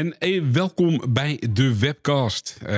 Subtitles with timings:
[0.00, 2.58] En eh, welkom bij de webcast.
[2.62, 2.68] Uh,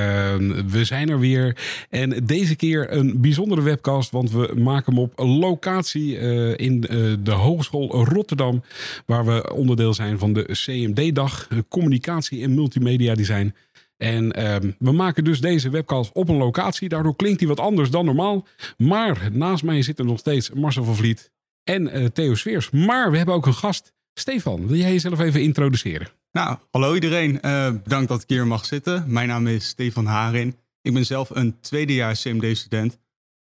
[0.67, 1.57] we zijn er weer.
[1.91, 7.15] En deze keer een bijzondere webcast, want we maken hem op locatie uh, in uh,
[7.21, 8.63] de Hogeschool Rotterdam.
[9.07, 13.55] Waar we onderdeel zijn van de CMD-dag, Communicatie en Multimedia Design.
[13.97, 16.89] En ehm, we maken dus deze webcast op een locatie.
[16.89, 18.47] Daardoor klinkt hij wat anders dan normaal.
[18.77, 21.31] Maar naast mij zitten nog steeds Marcel van Vliet
[21.65, 22.71] en Theo Sveers.
[22.71, 23.93] Maar we hebben ook een gast.
[24.15, 26.22] Stefan, wil jij jezelf even introduceren?
[26.33, 27.39] Nou, hallo iedereen.
[27.43, 29.05] Uh, bedankt dat ik hier mag zitten.
[29.07, 30.59] Mijn naam is Stefan Harin.
[30.83, 32.99] Ik ben zelf een tweedejaars CMD-student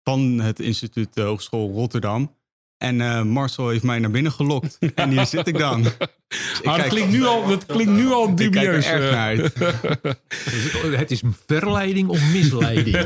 [0.03, 2.37] van het instituut de Hogeschool Rotterdam.
[2.79, 4.79] En uh, Marcel heeft mij naar binnen gelokt.
[4.95, 5.85] en hier zit ik dan.
[6.29, 8.87] Dus maar dat, klinkt nu al, dat klinkt nu al dubieus.
[8.87, 10.99] Ik kijk er erg naar uit.
[10.99, 12.97] het is verleiding of misleiding.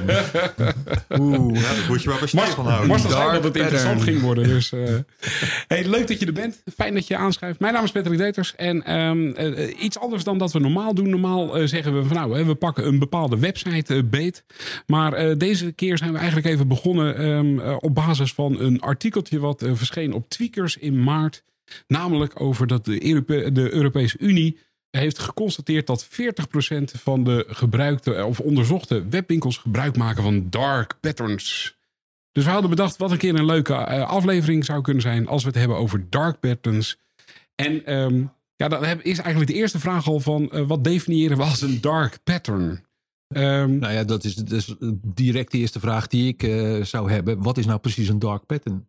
[1.19, 2.89] Oeh, nou, moet je maar bij Stefan houden.
[2.89, 4.45] Marcel zei dat het interessant ging worden.
[4.45, 4.99] Dus, uh...
[5.69, 6.63] hey, leuk dat je er bent.
[6.77, 7.61] Fijn dat je aanschuift.
[7.61, 8.55] Mijn naam is Patrick Deters.
[8.57, 11.11] En um, uh, iets anders dan dat we normaal doen.
[11.11, 14.45] Normaal zeggen we van nou, we pakken een bepaalde website beet.
[14.87, 19.65] Maar deze keer zijn we eigenlijk even begonnen um, op basis van een artikeltje wat
[19.73, 21.43] verscheen op Tweakers in maart.
[21.87, 24.59] Namelijk over dat de, de Europese Unie
[24.91, 26.09] heeft geconstateerd dat 40%
[26.85, 31.79] van de gebruikte of onderzochte webwinkels gebruik maken van dark patterns.
[32.33, 33.75] Dus we hadden bedacht wat een keer een leuke
[34.07, 36.99] aflevering zou kunnen zijn als we het hebben over dark patterns.
[37.55, 41.43] En um, ja, dat is eigenlijk de eerste vraag al van uh, wat definiëren we
[41.43, 42.85] als een dark pattern?
[43.37, 46.41] Um, nou ja, dat is dus direct de eerste vraag die ik
[46.87, 47.43] zou hebben.
[47.43, 48.89] Wat is nou precies een dark pattern?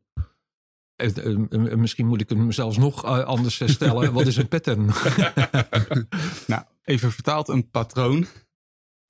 [1.77, 4.13] Misschien moet ik hem zelfs nog anders stellen.
[4.13, 4.85] Wat is een pattern?
[6.47, 8.25] nou, even vertaald een patroon.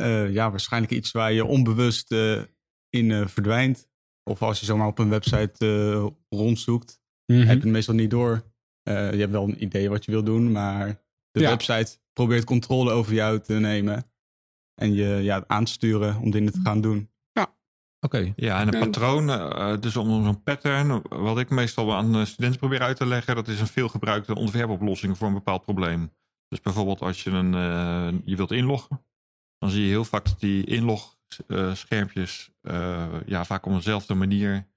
[0.02, 2.42] Uh, ja, waarschijnlijk iets waar je onbewust uh,
[2.90, 3.90] in uh, verdwijnt.
[4.24, 7.46] Of als je zomaar op een website rondzoekt, mm -hmm.
[7.46, 8.44] heb je het meestal niet door.
[8.84, 11.50] je hebt wel een idee wat je wil doen, maar de ja.
[11.50, 14.12] website probeert controle over jou te nemen.
[14.76, 17.11] En je ja, aan te sturen om dingen te gaan doen.
[18.06, 18.34] Oké.
[18.36, 22.82] Ja, en een patroon, uh, dus om zo'n pattern, wat ik meestal aan studenten probeer
[22.82, 26.12] uit te leggen, dat is een veelgebruikte ontwerpoplossing voor een bepaald probleem.
[26.48, 29.06] Dus bijvoorbeeld als je, een, uh, je wilt inloggen,
[29.58, 34.68] dan zie je heel vaak dat die inlogschermpjes uh, ja, vaak op dezelfde manier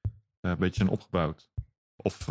[0.41, 1.51] een beetje zijn opgebouwd.
[1.97, 2.27] Of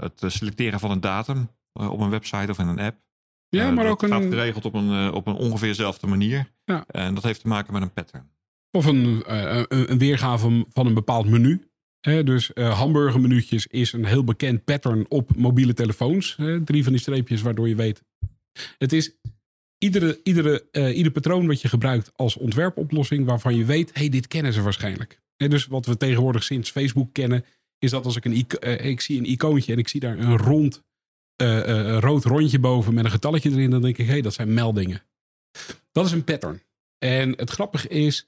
[0.00, 3.00] het selecteren van een datum op een website of in een app.
[3.48, 4.30] Ja, maar ook gaat een...
[4.30, 6.52] geregeld op een, op een ongeveer dezelfde manier.
[6.64, 6.84] Ja.
[6.86, 8.30] En dat heeft te maken met een pattern.
[8.76, 11.66] Of een, uh, een weergave van een bepaald menu.
[12.00, 16.38] Dus uh, hamburgermenuutjes is een heel bekend pattern op mobiele telefoons.
[16.64, 18.02] Drie van die streepjes waardoor je weet.
[18.78, 19.16] Het is
[19.78, 24.52] iedere, iedere, ieder patroon wat je gebruikt als ontwerpoplossing waarvan je weet, hey, dit kennen
[24.52, 25.20] ze waarschijnlijk.
[25.36, 27.44] Hè, dus wat we tegenwoordig sinds Facebook kennen,
[27.78, 28.46] is dat als ik een
[28.84, 30.82] ik zie een icoontje en ik zie daar een rond
[32.00, 35.02] rood rondje boven met een getalletje erin, dan denk ik, hé, hey, dat zijn meldingen.
[35.92, 36.62] Dat is een pattern.
[36.98, 38.26] En het grappige is,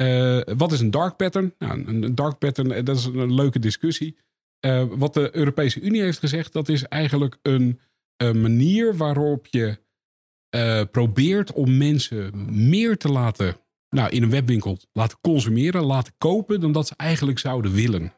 [0.00, 1.54] uh, wat is een dark pattern?
[1.58, 4.16] Nou, een dark pattern, dat is een leuke discussie.
[4.66, 7.80] Uh, wat de Europese Unie heeft gezegd, dat is eigenlijk een,
[8.32, 9.78] manier waarop je
[10.90, 12.30] probeert om mensen
[12.68, 13.56] meer te laten,
[13.88, 18.12] nou, in een webwinkel laten consumeren, laten kopen, dan dat ze eigenlijk zouden willen.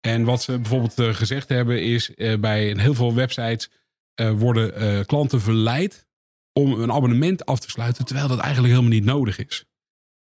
[0.00, 2.10] En wat ze bijvoorbeeld gezegd hebben, is
[2.40, 3.70] bij heel veel websites
[4.14, 6.06] worden klanten verleid
[6.52, 9.66] om een abonnement af te sluiten, terwijl dat eigenlijk helemaal niet nodig is.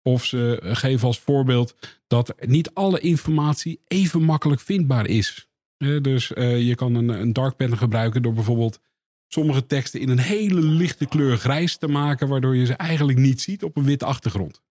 [0.03, 1.75] Of ze geven als voorbeeld
[2.07, 5.49] dat niet alle informatie even makkelijk vindbaar is.
[5.77, 8.81] dus uh, je kan een, een dark pattern gebruiken door bijvoorbeeld
[9.29, 13.41] sommige teksten in een hele lichte kleur grijs te maken, waardoor je ze eigenlijk niet
[13.41, 14.63] ziet op een witte achtergrond.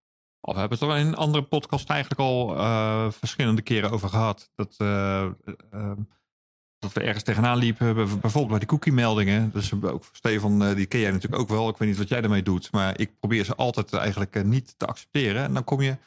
[0.41, 4.09] Oh, we hebben het er in een andere podcast eigenlijk al uh, verschillende keren over
[4.09, 4.51] gehad.
[4.55, 4.75] Dat
[6.81, 9.51] dat we ergens tegenaan liepen, bijvoorbeeld bij de cookie-meldingen.
[9.51, 11.69] Dus ook Stefan, die ken jij natuurlijk ook wel.
[11.69, 14.85] Ik weet niet wat jij daarmee doet, maar ik probeer ze altijd eigenlijk niet te
[14.85, 15.43] accepteren.
[15.43, 15.97] En dan kom je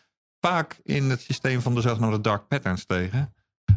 [0.40, 3.34] vaak in het systeem van de zogenaamde dark patterns tegen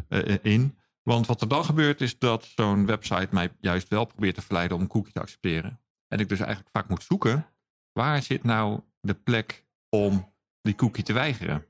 [0.08, 0.78] uh, in.
[1.02, 4.76] Want wat er dan gebeurt is dat zo'n website mij juist wel probeert te verleiden
[4.76, 5.80] om een cookie te accepteren.
[6.08, 7.46] En ik dus eigenlijk vaak moet zoeken,
[7.92, 11.66] waar zit nou de plek om die cookie te weigeren?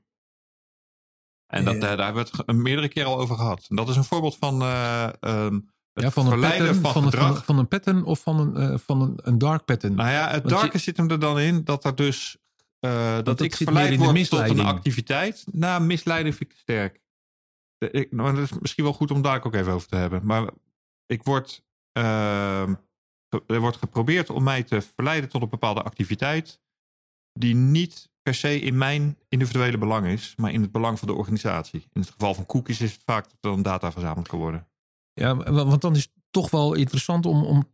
[1.49, 3.65] En dat, uh, daar hebben we het meerdere keren al over gehad.
[3.69, 7.03] En dat is een voorbeeld van uh, um, het ja, van verleiden pattern, van, van,
[7.03, 7.45] gedrag.
[7.45, 9.95] Van, een pattern of van een, uh, van een, een dark pattern?
[9.95, 10.83] Nou ja, het darke je...
[10.83, 12.37] zit hem er dan in dat er dus
[12.79, 15.45] eh, dat, dat ik verleid meer in de word tot een activiteit.
[15.51, 17.01] Nou, misleiding vind ik te sterk.
[17.77, 20.21] De- ik, nou, dat is misschien wel goed om daar ook even over te hebben.
[20.23, 20.49] Maar
[21.05, 22.75] ik word, ehm,
[23.47, 26.59] er wordt geprobeerd om mij te verleiden tot een bepaalde activiteit.
[27.33, 31.13] die niet per se in mijn individuele belang is, maar in het belang van de
[31.13, 31.87] organisatie.
[31.93, 34.67] In het geval van cookies is het vaak dat er dan data verzameld kan worden.
[35.13, 37.69] Ja, wa- want dan is het toch wel interessant om, om,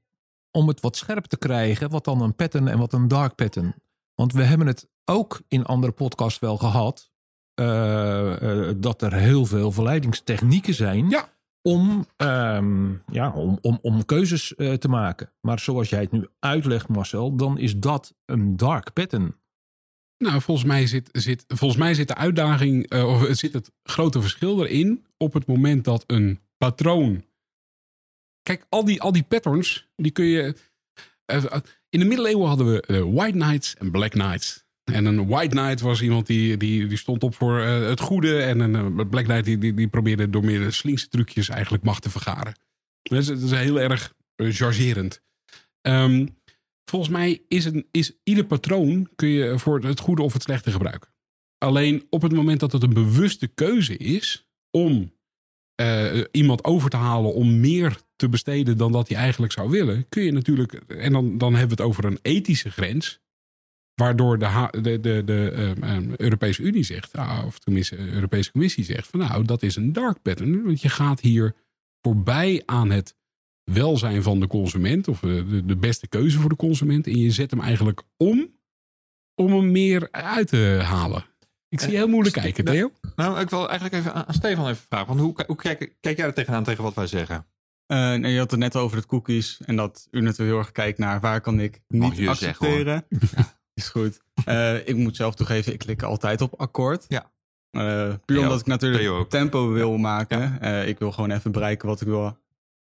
[0.52, 1.90] om het wat scherp te krijgen.
[1.90, 3.76] Wat dan een pattern en wat een dark pattern.
[4.16, 7.12] Want we hebben het ook in andere podcasts wel gehad.
[7.54, 11.10] eh, eh, dat er heel veel verleidingstechnieken zijn.
[11.10, 11.30] Ja.
[11.62, 15.32] Om, ehm, ja, om, om, om keuzes eh, te maken.
[15.42, 19.36] Maar zoals jij het nu uitlegt, Marcel, dan is dat een dark pattern.
[20.18, 24.22] Nou, volgens mij zit, zit, volgens mij zit de uitdaging, eh, of zit het grote
[24.22, 27.26] verschil erin op het moment dat een patroon.
[28.42, 30.56] Kijk, al die, al die patterns, die kun je.
[31.26, 31.44] eh,
[31.90, 34.66] in de middeleeuwen hadden we eh, white knights en black knights.
[34.84, 38.42] En een white knight was iemand die, die, die stond op voor eh, het goede.
[38.42, 42.02] En een eh, black knight die, die, die probeerde door meer slinkse trucjes eigenlijk macht
[42.02, 42.56] te vergaren.
[43.02, 45.22] Dat is, dat is heel erg eh, chargerend.
[45.82, 46.26] Ehm,
[46.86, 50.72] volgens mij is, een, is ieder patroon kun je voor het goede of het slechte
[50.72, 51.14] gebruiken.
[51.58, 55.14] Alleen op het moment dat het een bewuste keuze is om
[55.76, 60.10] eh, iemand over te halen om meer te besteden dan dat hij eigenlijk zou willen,
[60.10, 63.20] kun je natuurlijk, en dan, dan hebben we het over een ethische grens,
[63.94, 68.52] waardoor de, de, de, de ehm, ehm, Europese Unie zegt, ah, of tenminste de Europese
[68.52, 71.56] Commissie zegt, van nou, dat is een dark pattern, want je gaat hier
[72.02, 73.16] voorbij aan het
[73.72, 77.32] welzijn van de consument, of eh, de, de beste keuze voor de consument, en je
[77.32, 78.54] zet hem eigenlijk om,
[79.36, 81.26] om hem meer uit te halen.
[81.70, 82.92] Ik zie je heel moeilijk kijken, Theo.
[83.16, 85.08] Nou, ik wil eigenlijk even aan Stefan even vragen.
[85.08, 87.46] Want hoe, hoe kijk, kijk jij er tegenaan tegen wat wij zeggen?
[87.86, 89.62] Eh, nee, je had het net over het cookies.
[89.66, 93.06] En dat u natuurlijk heel erg kijkt naar waar kan ik niet je accepteren.
[93.36, 94.22] ja, is goed.
[94.46, 97.06] Eh, ik moet zelf toegeven, ik klik altijd op akkoord.
[97.08, 97.32] Ja.
[97.72, 100.62] Eh, puur Theo- omdat ik natuurlijk tempo wil maken.
[100.62, 102.38] Eh, ik wil gewoon even bereiken wat ik wil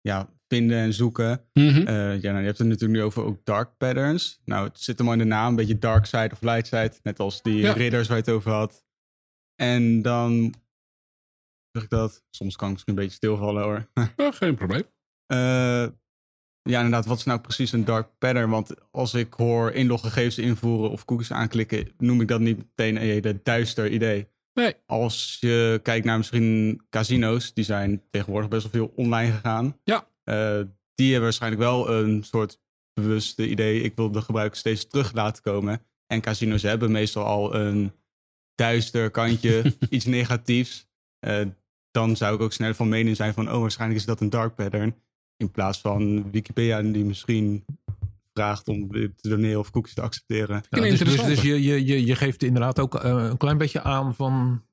[0.01, 1.41] ja, vinden en zoeken.
[1.53, 1.87] Mhm.
[1.87, 4.41] Eh, ja, nou, je hebt het natuurlijk nu over ook dark patterns.
[4.45, 6.93] Nou, het zit hem al in de naam, een beetje dark side of light side.
[7.03, 7.71] Net als die Ja.
[7.73, 8.85] ridders waar je het over had.
[9.55, 10.53] En dan
[11.71, 12.23] zeg ik dat.
[12.29, 13.89] Soms kan ik misschien een beetje stilvallen hoor.
[14.17, 14.83] Ja, geen probleem.
[15.25, 15.87] Eh,
[16.61, 18.49] ja, inderdaad, wat is nou precies een dark pattern?
[18.49, 23.39] Want als ik hoor inloggegevens invoeren of cookies aanklikken, noem ik dat niet meteen een
[23.43, 24.27] duister idee.
[24.53, 24.73] Nee.
[24.85, 29.79] Als je kijkt naar misschien casino's, die zijn tegenwoordig best wel veel online gegaan.
[29.83, 30.07] Ja.
[30.27, 30.61] Eh,
[30.95, 32.59] die hebben waarschijnlijk wel een soort
[32.93, 33.81] bewuste idee.
[33.81, 35.81] Ik wil de gebruiker steeds terug laten komen.
[36.07, 37.91] En casino's hebben meestal al een
[38.55, 40.87] duister kantje, iets negatiefs.
[41.19, 41.45] Eh,
[41.91, 44.55] dan zou ik ook sneller van mening zijn van, oh, waarschijnlijk is dat een dark
[44.55, 44.95] pattern.
[45.37, 47.65] In plaats van Wikipedia die misschien
[48.33, 50.63] vraagt om te doneren of cookies te accepteren.
[50.69, 54.15] Dus dus, dus je, je, je, je geeft inderdaad ook eh, een klein beetje aan
[54.15, 54.63] van.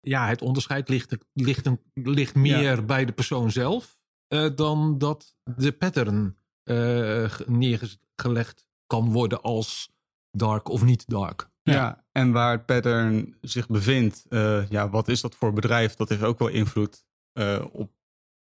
[0.00, 3.99] Ja, het onderscheid ligt, ligt, een, ligt meer bij de persoon zelf.
[4.30, 6.74] Eh, dan dat de pattern eh,
[7.30, 9.90] ge- neergelegd kan worden als
[10.30, 11.48] dark of niet dark.
[11.62, 11.72] Ja.
[11.72, 12.04] Ja.
[12.12, 15.94] en waar het pattern zich bevindt, eh, ja, wat is dat voor bedrijf?
[15.94, 17.92] Dat heeft ook wel invloed eh, op,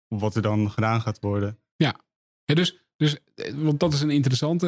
[0.08, 1.58] op wat er dan gedaan gaat worden.
[1.76, 2.00] Ja,
[2.44, 4.66] dus, dus, eh, want dat is een interessante.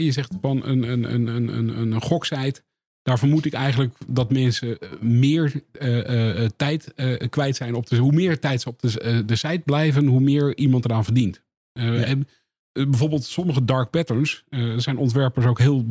[0.00, 2.62] je zegt van een, een, een, een, een, een goksite.
[3.06, 6.94] Daar vermoed ik eigenlijk dat mensen eh, meer eh, eh, tijd
[7.30, 7.96] kwijt zijn op de.
[7.96, 11.42] Hoe meer tijd ze op de, de site blijven, hoe meer iemand eraan verdient.
[11.72, 12.28] En,
[12.72, 14.44] bijvoorbeeld sommige dark patterns.
[14.76, 15.84] zijn ontwerpers ook heel.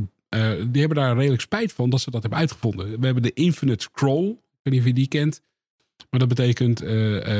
[0.67, 2.99] die hebben daar redelijk spijt van dat ze dat hebben uitgevonden.
[2.99, 4.27] We hebben de Infinite Scroll.
[4.27, 5.41] Ik weet niet of je die kent.
[6.09, 6.79] Maar dat betekent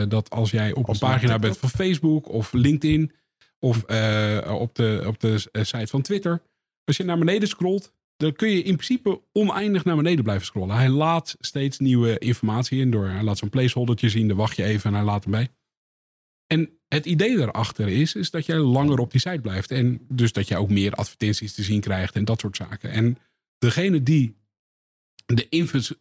[0.10, 3.12] dat als jij op Als een pagina bent van Facebook of LinkedIn
[3.60, 3.78] of
[4.48, 6.42] op, de, op de site van Twitter.
[6.84, 10.76] Als je naar beneden scrolt, dan kun je in principe oneindig naar beneden blijven scrollen.
[10.76, 13.08] Hij laat steeds nieuwe informatie in door.
[13.08, 15.50] Hij laat zo'n placeholdertje zien, dan wacht je even en hij laat hem bij.
[16.48, 19.72] En het idee daarachter is, is dat jij langer op die site blijft.
[19.72, 22.90] En dus dat je ook meer advertenties te zien krijgt en dat soort zaken.
[22.92, 23.18] En
[23.58, 24.36] degene die
[25.26, 25.50] de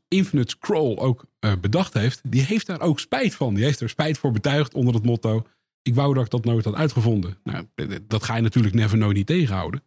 [0.09, 3.55] Infinite, Scroll ook eh, bedacht heeft, die heeft daar ook spijt van.
[3.55, 5.47] Die heeft er spijt voor betuigd onder het motto:
[5.83, 7.39] Ik wou dat ik dat nooit had uitgevonden.
[7.45, 7.67] Nou,
[8.03, 9.83] dat ga je natuurlijk never nooit niet tegenhouden.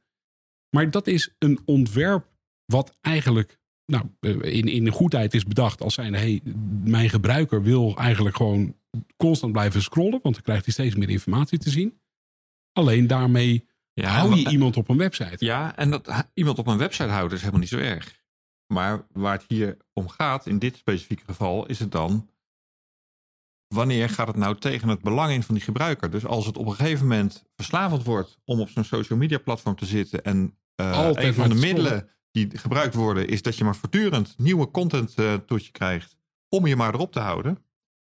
[0.70, 2.28] Maar dat is een ontwerp
[2.66, 6.42] wat eigenlijk nou, eh, in, in de goedheid is bedacht als zijnde: hey,
[6.84, 8.76] mijn gebruiker wil eigenlijk gewoon
[9.18, 12.00] constant blijven scrollen, want dan krijgt hij steeds meer informatie te zien.
[12.72, 15.46] Alleen daarmee Ja, hou je iemand op een website.
[15.46, 18.22] Ja, en dat iemand op een website houden is helemaal niet zo erg.
[18.74, 22.30] Maar waar het hier om gaat, in dit specifieke geval, is het dan...
[23.68, 26.12] Wanneer gaat het nou tegen het belang in van die gebruiker?
[26.12, 29.76] Dus als het op een gegeven moment verslavend wordt om op zo'n social media platform
[29.76, 33.76] te zitten en eh, een van de middelen die gebruikt worden, is dat je maar
[33.76, 36.18] voortdurend nieuwe content eh, tot je krijgt
[36.50, 37.58] om je maar erop te houden.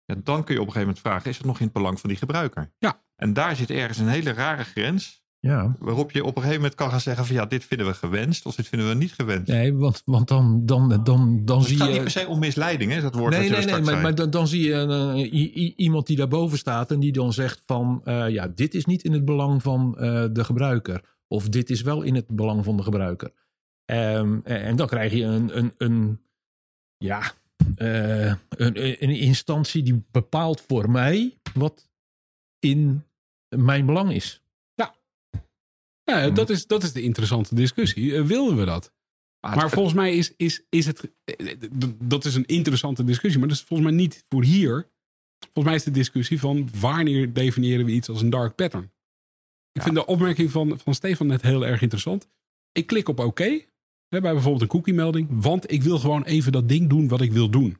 [0.05, 2.01] Ja, dan kun je op een gegeven moment vragen, is het nog in het belang
[2.01, 2.73] van die gebruiker?
[2.79, 3.03] Ja.
[3.17, 6.75] En daar zit ergens een hele rare grens Ja, waarop je op een gegeven moment
[6.75, 9.47] kan gaan zeggen van ja, dit vinden we gewenst of dit vinden we niet gewenst.
[9.47, 11.93] nee, want, want dan, dan, dan, dan Dus zie het gaat je...
[11.93, 14.49] niet per se om misleiding, hè, dat woord Nee, je nee, nee, maar, dan, dan
[14.49, 18.75] zie je eh, iemand die daarboven staat en die dan zegt van, eh, ja, dit
[18.75, 21.17] is niet in het belang van eh, de gebruiker.
[21.29, 23.33] Of dit is wel in het belang van de gebruiker.
[23.85, 26.21] Ehm, en en dan krijg je een, een, een
[26.97, 27.33] ja,
[27.77, 28.39] een,
[29.03, 31.89] een instantie die bepaalt voor mij wat
[32.59, 33.05] in
[33.49, 34.43] mijn belang is.
[36.09, 38.17] Ja, dat, is, dat is de interessante discussie.
[38.17, 38.93] Eh, willen we dat?
[39.41, 41.11] Maar volgens mij is, is, is het.
[41.25, 44.91] eh, d- Dat is een interessante discussie, maar dat is volgens mij niet voor hier.
[45.39, 48.83] Volgens mij is de discussie van wanneer definiëren we iets als een dark pattern.
[48.85, 48.91] Ik
[49.73, 49.83] Ja.
[49.83, 52.29] vind de opmerking van, van Stefan net heel erg interessant.
[52.73, 53.61] Ik klik op oké
[54.09, 57.33] bij bijvoorbeeld een cookie melding, want ik wil gewoon even dat ding doen wat ik
[57.33, 57.79] wil doen.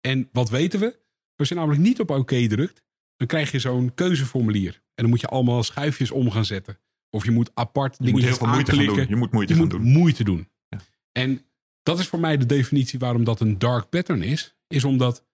[0.00, 0.98] En wat weten we?
[1.36, 2.82] Als je namelijk niet op oké drukt,
[3.16, 4.72] dan krijg je zo'n keuzeformulier.
[4.74, 6.78] En dan moet je allemaal schuifjes om gaan zetten.
[7.14, 9.08] Of je moet apart je moet heel veel moeite doen.
[9.08, 9.92] Je moet moeite Je gaan moet doen.
[9.92, 10.48] moeite doen.
[10.68, 10.80] Ja.
[11.12, 11.46] En
[11.82, 14.54] dat is voor mij de definitie waarom dat een dark pattern is.
[14.66, 15.24] Is omdat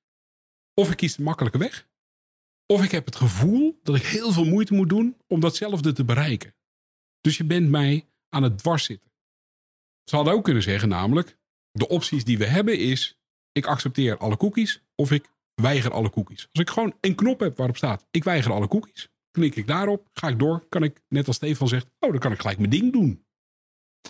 [0.74, 1.88] of ik kies de makkelijke weg.
[2.66, 6.04] Of ik heb het gevoel dat ik heel veel moeite moet doen om datzelfde te
[6.04, 6.54] bereiken.
[7.20, 9.10] Dus je bent mij aan het dwars zitten.
[10.04, 11.38] Ze hadden ook kunnen zeggen namelijk,
[11.72, 13.18] de opties die we hebben is,
[13.52, 16.48] ik accepteer alle cookies of ik weiger alle cookies.
[16.52, 20.08] Als ik gewoon een knop heb waarop staat, ik weiger alle cookies, klik ik daarop,
[20.12, 22.70] ga ik door, kan ik, net als Stefan zegt, oh, dan kan ik gelijk mijn
[22.70, 23.24] ding doen.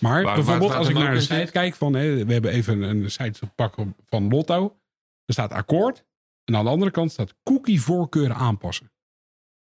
[0.00, 1.39] Maar waar bijvoorbeeld als ik naar zit?
[1.39, 4.81] site kijk van, hè, we hebben even een, site gepakt van Lotto.
[5.25, 6.05] Er staat akkoord
[6.45, 8.93] en aan de andere kant staat cookie voorkeuren aanpassen.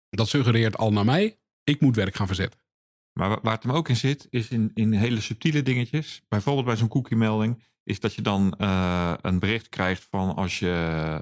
[0.08, 2.60] Dat suggereert al naar mij, ik moet werk gaan verzetten.
[3.12, 6.22] Maar wa- waar het hem ook in zit, is in, in hele subtiele dingetjes.
[6.28, 10.70] Bijvoorbeeld bij zo'n cookie-melding, is dat je dan eh, een bericht krijgt van als je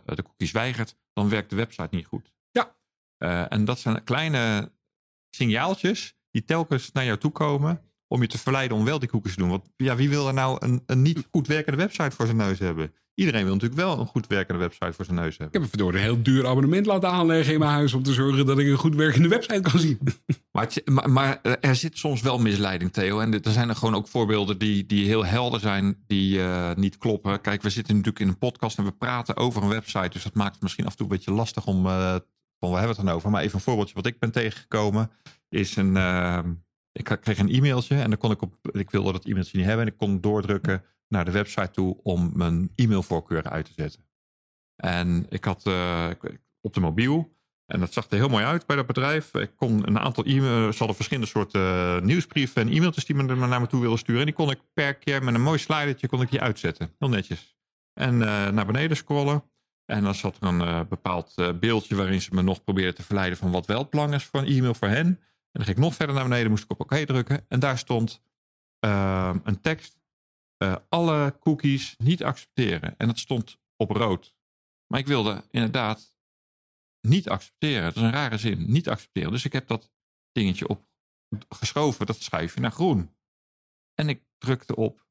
[0.06, 2.32] eh, de cookies weigert, dan werkt de website niet goed.
[2.50, 2.76] Ja.
[3.18, 4.72] Eh, en dat zijn kleine
[5.30, 9.34] signaaltjes die telkens naar jou toe komen om je te verleiden om wel die cookies
[9.34, 9.48] te doen.
[9.50, 12.58] Want ja, wie wil er nou een, een niet goed werkende website voor zijn neus
[12.58, 12.92] hebben?
[13.14, 15.60] Iedereen wil natuurlijk wel een goed werkende website voor zijn neus Ik hebben.
[15.60, 18.58] heb een verdorie heel duur abonnement laten aanleggen in mijn huis om te zorgen dat
[18.58, 19.98] ik een goed werkende website kan zien.
[20.52, 23.20] Maar, het- maar, maar er zit soms wel misleiding, Theo.
[23.20, 26.98] En er zijn er gewoon ook voorbeelden die, die heel helder zijn, die eh, niet
[26.98, 27.40] kloppen.
[27.40, 30.08] Kijk, we zitten natuurlijk in een podcast en we praten over een website.
[30.08, 31.86] Dus dat maakt het misschien af en toe een beetje lastig om.
[31.86, 32.14] eh
[32.60, 33.30] van waar hebben we het dan over?
[33.30, 35.10] Maar even een voorbeeldje wat ik ben tegengekomen.
[35.48, 35.96] Is een.
[35.96, 36.44] eh,
[36.92, 38.54] ik kreeg een e-mailtje en dan kon ik op.
[38.72, 39.86] Ik wilde dat e-mailtje niet hebben.
[39.86, 44.06] En ik kon doordrukken naar de website toe om mijn e-mailvoorkeuren uit te zetten.
[44.76, 45.66] En ik had
[46.10, 47.36] ik- op de mobiel.
[47.66, 49.34] En dat zag er heel mooi uit bij dat bedrijf.
[49.34, 53.22] Ik kon een aantal e-mails, ze hadden verschillende soorten eh, nieuwsbrieven en e-mailtjes die me
[53.22, 54.20] naar me toe wilden sturen.
[54.20, 56.94] En die kon ik per keer met een mooi slidertje kon ik die uitzetten.
[56.98, 57.56] Heel netjes.
[57.92, 59.42] En eh, naar beneden scrollen.
[59.90, 63.02] En dan zat er een eh, bepaald eh, beeldje waarin ze me nog probeerden te
[63.02, 65.06] verleiden van wat wel het belang is voor een e-mail voor hen.
[65.06, 65.18] En
[65.52, 67.44] dan ging ik nog verder naar beneden, moest ik op oké drukken.
[67.48, 68.22] En daar stond
[68.78, 69.96] eh, een tekst.
[70.56, 72.94] eh, alle cookies niet accepteren.
[72.98, 74.36] En dat stond op rood.
[74.86, 76.16] Maar ik wilde inderdaad
[77.00, 77.82] niet accepteren.
[77.82, 78.72] Dat is een rare zin.
[78.72, 79.30] Niet accepteren.
[79.30, 79.92] Dus ik heb dat
[80.32, 80.86] dingetje op
[81.48, 83.16] geschoven, dat schuifje naar groen.
[83.94, 85.06] En ik drukte op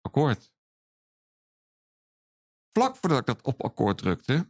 [0.00, 0.52] akkoord.
[2.78, 4.48] Vlak voordat ik dat op akkoord drukte,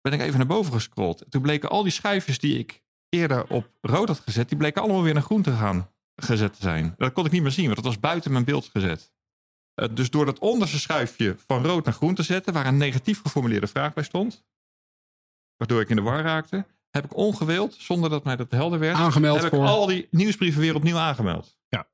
[0.00, 1.24] ben ik even naar boven gescrolld.
[1.28, 5.02] Toen bleken al die schuifjes die ik eerder op rood had gezet, die bleken allemaal
[5.02, 6.94] weer naar groen te gaan gezet te zijn.
[6.96, 9.12] Dat kon ik niet meer zien, want dat was buiten mijn beeld gezet.
[9.74, 13.20] Eh, dus door dat onderste schuifje van rood naar groen te zetten, waar een negatief
[13.22, 14.44] geformuleerde vraag bij stond,
[15.56, 18.96] waardoor ik in de war raakte, heb ik ongewild, zonder dat mij dat helder werd,
[18.96, 19.66] Aangemeld heb ik voor.
[19.66, 21.58] al die nieuwsbrieven weer opnieuw aangemeld.
[21.68, 21.88] Ja.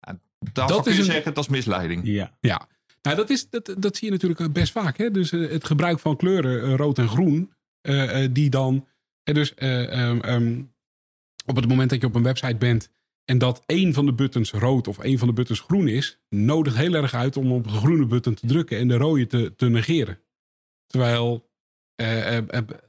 [0.00, 2.06] En daarvan Dat kun is je een- zeggen, dat is misleiding.
[2.06, 2.36] Ja.
[2.40, 2.68] Ja,
[3.02, 4.98] nou, dat, is, dat, dat zie je natuurlijk eh, best vaak.
[4.98, 5.10] Hè?
[5.10, 7.52] Dus eh, het gebruik van kleuren eh, rood en groen,
[8.30, 8.86] die dan.
[9.22, 10.62] eh, dus eh, ehm, ehm,
[11.46, 12.90] op het moment dat je op een website bent
[13.24, 16.76] en dat één van de buttons rood of één van de buttons groen is, nodigt
[16.76, 19.68] heel erg uit om op de groene button te drukken en de rode te, te
[19.68, 20.18] negeren.
[20.86, 21.50] Terwijl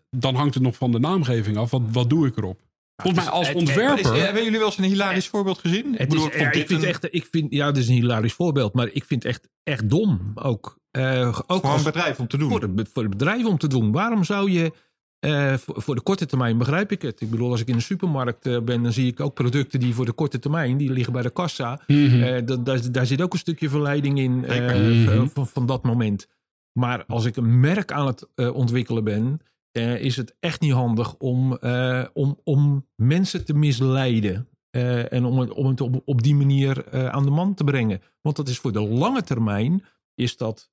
[0.09, 1.71] dan hangt het nog van de naamgeving af.
[1.71, 2.61] Wat, wat doe ik erop?
[3.01, 4.15] Volgens mij als het- het- ontwerper.
[4.15, 5.93] is- hebben jullie wel eens een hilarisch voorbeeld gezien?
[5.93, 7.65] Ik Het bedoel, is, ik vond ja, dit ik vind een- echt, ik vind, ja,
[7.65, 10.77] dat is een hilarisch voorbeeld, maar ik vind het echt, echt dom ook.
[10.91, 12.49] Eh, ook voor een als- bedrijf om te doen.
[12.49, 13.91] voor, het, voor het bedrijf om te doen.
[13.91, 14.71] Waarom zou je,
[15.19, 17.21] eh, voor, voor de korte termijn begrijp ik het.
[17.21, 19.93] Ik bedoel, als ik in de supermarkt eh, ben, dan zie ik ook producten die
[19.93, 21.81] voor de korte termijn, die liggen bij de kassa.
[21.87, 22.23] Mhm.
[22.23, 24.75] Eh, da- daar, daar zit ook een stukje verleiding in eh.
[24.75, 25.27] Mhm.
[25.27, 26.27] van, van dat moment.
[26.73, 29.41] Maar als ik een merk aan het eh, ontwikkelen ben,
[29.71, 34.49] eh, is het echt niet handig om, eh, om, om mensen te misleiden.
[34.69, 37.63] Eh, en om het, om het op, op die manier eh, aan de man te
[37.63, 38.01] brengen.
[38.21, 39.85] Want dat is voor de lange termijn
[40.15, 40.71] is dat,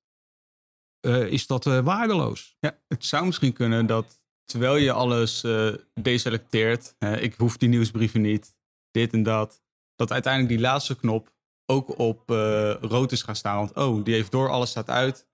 [0.99, 2.57] eh, is dat waardeloos.
[2.59, 7.69] Ja, het zou misschien kunnen dat terwijl je alles eh, deselecteert, hè, ik hoef die
[7.69, 8.55] nieuwsbrieven niet,
[8.91, 9.61] dit en dat,
[9.95, 11.35] dat uiteindelijk die laatste knop
[11.65, 13.57] ook op eh, rood is gaan staan.
[13.57, 15.27] Want oh, die heeft door, alles staat uit.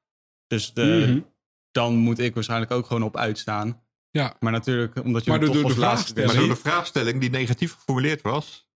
[0.48, 1.20] Dus de, Mhm.
[1.74, 3.82] Dan moet ik waarschijnlijk ook gewoon op uitstaan.
[4.10, 4.36] Ja.
[4.40, 7.20] Maar natuurlijk, omdat je Maar door toch de als laatste vraagstelling- Maar door de vraagstelling
[7.20, 8.72] die negatief geformuleerd was.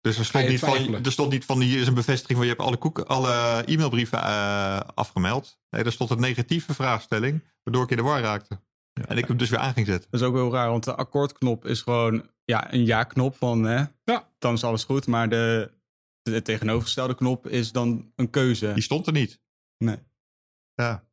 [0.00, 2.52] Dus er stond, niet van, er stond niet van hier is een bevestiging van je
[2.54, 5.58] hebt alle, koek, alle e-mailbrieven eh, afgemeld.
[5.70, 8.60] Nee, er stond een negatieve vraagstelling, waardoor ik in de war raakte.
[9.08, 10.10] En ik hem dus weer aan ging zetten.
[10.10, 13.84] Dat is ook heel raar, want de akkoordknop is gewoon ja, een ja-knop van hè,
[14.04, 14.28] Ja.
[14.38, 15.06] dan is alles goed.
[15.06, 15.70] Maar de,
[16.22, 18.72] de tegenovergestelde knop is dan een keuze.
[18.72, 19.40] Die stond er niet.
[19.78, 19.98] Nee.
[20.74, 21.04] Ja.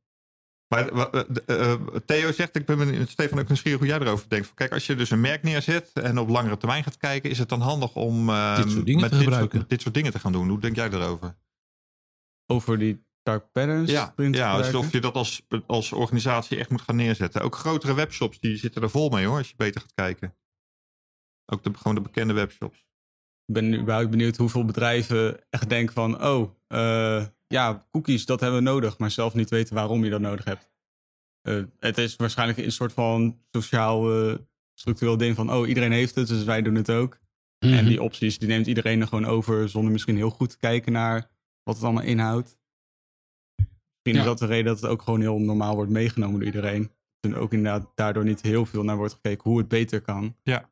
[0.71, 4.29] Maar wa- de- eh, Theo zegt, ik ben benieuwd, Stefan ook nieuwsgierig hoe jij erover
[4.29, 4.45] denkt.
[4.47, 7.37] Van, kijk, als je dus een merk neerzet en op langere termijn gaat kijken, is
[7.37, 9.57] het dan handig om eh, Dit soort dingen met te dit gebruiken.
[9.57, 10.49] Soort, dit soort dingen te gaan doen.
[10.49, 11.37] Hoe denk jij daarover?
[12.47, 13.91] Over die dark patterns.
[13.91, 17.41] Ja, ja alsof je dat als, als organisatie echt moet gaan neerzetten.
[17.41, 20.35] Ook grotere webshops die zitten er vol mee hoor, als je beter gaat kijken.
[21.45, 22.77] Ook de, gewoon de bekende webshops.
[23.45, 26.23] Ik ben überhaupt benieuwd hoeveel bedrijven echt denken van...
[26.23, 28.97] oh, eh, ja, cookies, dat hebben we nodig.
[28.97, 30.69] Maar zelf niet weten waarom je dat nodig hebt.
[31.41, 34.37] Eh, het is waarschijnlijk een soort van sociaal eh,
[34.73, 35.53] structureel ding van...
[35.53, 37.19] oh, iedereen heeft het, dus wij doen het ook.
[37.65, 37.73] Mhm.
[37.73, 39.69] En die opties, die neemt iedereen er gewoon over...
[39.69, 41.29] zonder misschien heel goed te kijken naar
[41.63, 42.59] wat het allemaal inhoudt.
[43.55, 44.19] Misschien Ja.
[44.19, 46.91] is dat de reden dat het ook gewoon heel normaal wordt meegenomen door iedereen.
[47.19, 50.35] En ook inderdaad daardoor niet heel veel naar wordt gekeken hoe het beter kan.
[50.43, 50.69] Ja,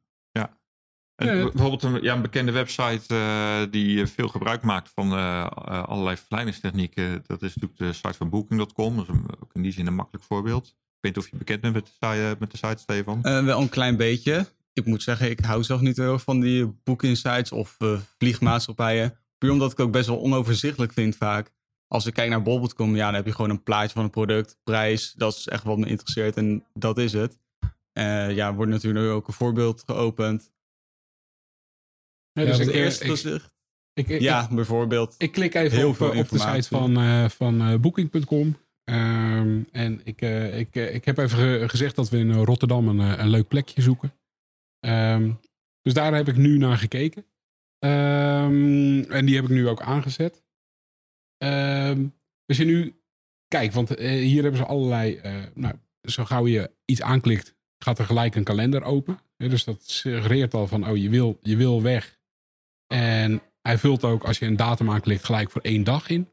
[1.26, 5.48] bijvoorbeeld een, ja, een bekende website eh, die eh, veel gebruik maakt van eh,
[5.86, 7.24] allerlei verkleiningstechnieken.
[7.28, 8.96] Dat is natuurlijk de site van Booking.com.
[8.96, 10.66] Dat is een, ook in die zin een makkelijk voorbeeld.
[10.68, 13.22] Ik weet niet of je bekend bent met de, site- met de site, Stefan.
[13.22, 14.48] Wel een klein beetje.
[14.74, 19.18] Ik moet zeggen, ik hou zelf niet heel erg van die boekinsights of eh, vliegmaatschappijen.
[19.38, 21.52] Puur omdat ik het ook best wel onoverzichtelijk vind vaak.
[21.88, 24.58] Als ik kijk naar Bobbelt.com, ja, dan heb je gewoon een plaatje van een product,
[24.63, 25.13] prijs.
[25.13, 27.39] Dat is echt wat me interesseert en dat is het.
[28.30, 30.52] Ja, wordt natuurlijk ook een voorbeeld geopend.
[32.39, 33.54] Ja, dus ik, het eerste ik, gezicht.
[33.93, 35.15] ik, ik, Ja, bijvoorbeeld.
[35.17, 38.58] Ik klik even Heel op, veel eh, op de site van, eh, van eh, Booking.com.
[38.84, 40.21] Ehm, en ik,
[40.54, 44.13] ik, ik heb even ge- gezegd dat we in Rotterdam een, een leuk plekje zoeken.
[44.80, 45.32] Ehm,
[45.82, 47.25] dus daar heb ik nu naar gekeken.
[47.80, 50.43] Ehm, en die heb ik nu ook aangezet.
[52.45, 53.02] Als je nu
[53.47, 55.21] kijkt, want hier hebben ze allerlei.
[55.54, 59.19] nou, zo gauw je iets aanklikt, gaat er gelijk een kalender open.
[59.38, 62.18] Dus dat suggereert al van, oh, je wil, je wil weg.
[62.93, 66.30] En hij vult ook, als je een datum aanklikt, gelijk voor één dag in.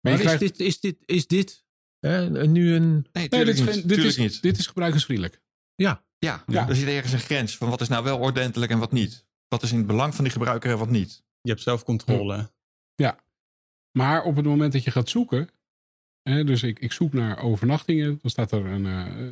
[0.00, 1.64] Maar is, krijgt, dit, is dit, is dit
[1.98, 3.06] hè, nu een...
[3.12, 4.42] Nee, dit, is geen- dit, is, niet.
[4.42, 5.40] dit is gebruikersvriendelijk.
[5.74, 6.68] Ja, Ja, Ja.
[6.68, 9.26] er zit ergens een grens van wat is nou wel ordentelijk en wat niet.
[9.48, 11.24] Wat is in het belang van die gebruiker en wat niet.
[11.40, 12.54] Je hebt zelf controle.
[13.98, 15.48] Maar op het moment dat je gaat zoeken,
[16.22, 19.30] hè, dus ik, ik zoek naar overnachtingen, dan staat er, een, eh,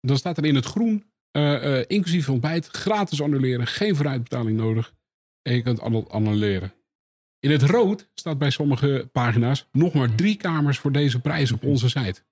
[0.00, 4.94] dan staat er in het groen, eh, eh, inclusief ontbijt, gratis annuleren, geen vooruitbetaling nodig.
[5.44, 6.74] En je kunt annu- annuleren.
[7.38, 11.64] In het rood staat bij sommige pagina's nog maar drie kamers voor deze prijs op
[11.64, 12.22] onze site.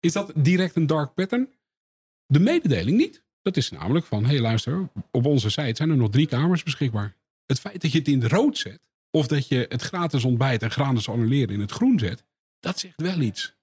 [0.00, 1.48] Is dat direct een dark pattern?
[2.26, 3.22] De mededeling niet.
[3.42, 6.62] Dat is namelijk van, hé hey, luister, op onze site zijn er nog drie kamers
[6.62, 7.16] beschikbaar.
[7.46, 10.62] Het feit dat je het in het rood zet, of dat je het gratis ontbijt
[10.62, 12.24] en gratis annuleren in het groen zet,
[12.60, 13.54] dat zegt wel iets.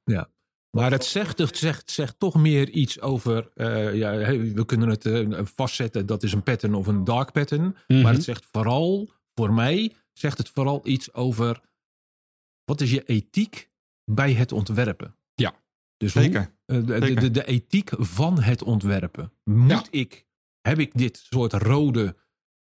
[0.72, 3.52] Maar het zegt, het zegt, zegt toch meer iets over...
[3.56, 7.76] eh, ja, we kunnen het eh, vastzetten, dat is een pattern of een dark pattern.
[7.88, 8.02] Mhm.
[8.02, 11.62] Maar het zegt vooral, voor mij, zegt het vooral iets over...
[12.66, 13.70] wat is je ethiek
[14.06, 15.16] bij het ontwerpen?
[15.34, 15.54] Ja,
[15.98, 16.56] dus hoe- Zeker.
[16.66, 17.20] Eh, de, Zeker.
[17.22, 19.32] de, de ethiek van het ontwerpen.
[19.44, 19.86] Moet Ja.
[19.90, 20.26] ik,
[20.62, 22.16] heb ik dit soort rode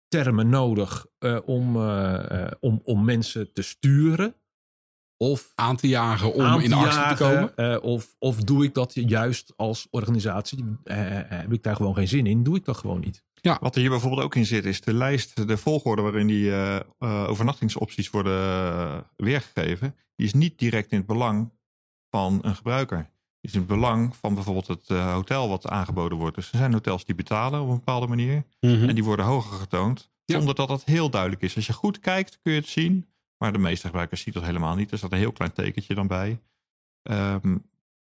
[0.08, 1.76] termen nodig eh, om,
[2.60, 4.34] om, om mensen te sturen?
[5.22, 7.56] Of Aan te jagen om te in actie jagen, te komen.
[7.56, 10.64] eh, of, of doe ik dat juist als organisatie?
[10.84, 12.42] Eh, eh, heb ik daar gewoon geen zin in?
[12.42, 13.22] Doe ik dat gewoon niet?
[13.60, 16.76] Wat er hier bijvoorbeeld ook in zit, is de lijst, de volgorde waarin die eh,
[16.76, 16.82] eh,
[17.28, 19.94] overnachtingsopties worden weergegeven.
[20.16, 21.50] Die is niet direct in het belang
[22.10, 22.96] van een gebruiker.
[23.40, 26.34] Die is in het belang van bijvoorbeeld het hotel wat aangeboden wordt.
[26.36, 28.44] Dus er zijn hotels die betalen op een bepaalde manier.
[28.60, 28.88] Mhm.
[28.88, 30.10] En die worden hoger getoond.
[30.24, 30.36] Ja.
[30.36, 31.56] Zonder dat dat heel duidelijk is.
[31.56, 33.06] Als je goed kijkt kun je het zien.
[33.42, 34.90] Maar de meeste gebruikers zien dat helemaal niet.
[34.92, 36.40] Er staat een heel klein tekentje dan bij.
[37.02, 37.56] Ehm,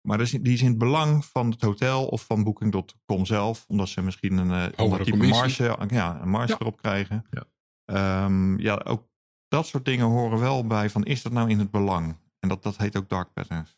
[0.00, 3.64] maar dat is- die is in het belang van het hotel of van Booking.com zelf.
[3.68, 5.66] Omdat ze misschien een eh type commissie.
[5.66, 6.56] marge, ja, een marge Ja.
[6.58, 7.26] erop krijgen.
[7.30, 7.44] Ja.
[7.84, 9.08] Ehm, ja, ook
[9.48, 12.16] dat soort dingen horen wel bij van is dat nou in het belang?
[12.38, 13.74] En dat, dat heet ook dark patterns.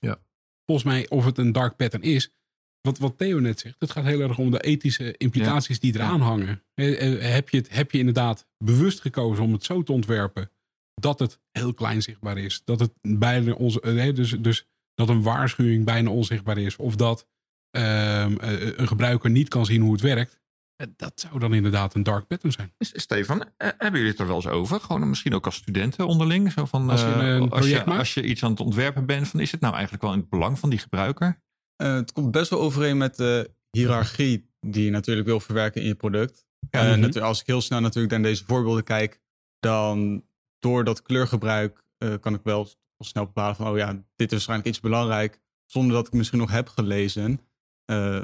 [0.64, 2.33] Volgens mij, of het een dark pattern is,
[2.81, 6.21] wat, wat Theo net zegt, het gaat heel erg om de ethische implicaties die eraan
[6.21, 6.62] hangen.
[6.75, 10.51] Eh, eh, Heb je, het, heb je inderdaad bewust gekozen om het zo te ontwerpen
[11.00, 12.62] dat het heel klein zichtbaar is?
[12.64, 17.26] Dat het bijna onze, eh, dus, dus dat een waarschuwing bijna onzichtbaar is, of dat
[17.70, 20.40] ehm, eh, een gebruiker niet kan zien hoe het werkt.
[20.76, 22.72] Eh, Dat zou dan inderdaad een dark pattern zijn.
[22.78, 24.80] Stefan, eh, hebben jullie het er wel eens over?
[24.80, 26.52] Gewoon misschien ook als studenten onderling.
[26.52, 27.98] Zo van, Als je eh, een als, project je, maakt?
[27.98, 30.28] als je iets aan het ontwerpen bent, van, is het nou eigenlijk wel in het
[30.28, 31.42] belang van die gebruiker?
[31.76, 35.87] Eh, het komt best wel overeen met de hiërarchie die je natuurlijk wil verwerken in
[35.87, 36.46] je product.
[36.70, 37.18] Ja, Eh, mhm.
[37.18, 39.20] als ik heel snel natuurlijk naar deze voorbeelden kijk,
[39.58, 40.24] dan
[40.59, 42.68] door dat kleurgebruik eh, kan ik wel
[42.99, 46.51] snel bepalen van, oh ja, dit is waarschijnlijk iets belangrijk, zonder dat ik misschien nog
[46.51, 47.40] heb gelezen.
[47.85, 48.21] Eh,